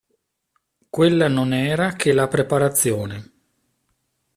Quella 0.89 1.27
non 1.27 1.53
era 1.53 1.91
che 1.91 2.11
la 2.11 2.27
preparazione! 2.27 3.33